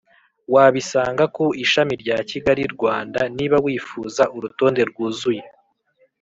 [0.53, 5.43] Wabisanga ku Ishami rya Kigali Rwanda Niba wifuza urutonde rwuzuye